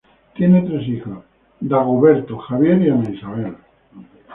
Tiene 0.33 0.63
tres 0.63 0.87
hijos: 0.87 1.19
Dagoberto, 1.59 2.35
Javier 2.39 2.81
y 2.81 2.89
Ana 2.89 3.11
Isabel. 3.11 3.55